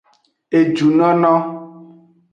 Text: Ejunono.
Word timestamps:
Ejunono. 0.59 1.33